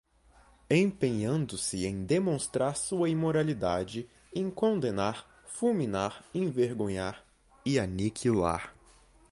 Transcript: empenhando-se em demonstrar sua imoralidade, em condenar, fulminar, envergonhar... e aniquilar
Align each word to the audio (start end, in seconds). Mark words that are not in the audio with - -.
empenhando-se 0.71 1.85
em 1.85 2.03
demonstrar 2.03 2.75
sua 2.75 3.07
imoralidade, 3.07 4.09
em 4.33 4.49
condenar, 4.49 5.27
fulminar, 5.45 6.25
envergonhar... 6.33 7.23
e 7.63 7.77
aniquilar 7.77 8.73